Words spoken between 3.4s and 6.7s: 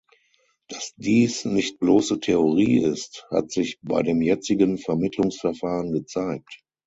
sich bei dem jetzigen Vermittlungsverfahren gezeigt.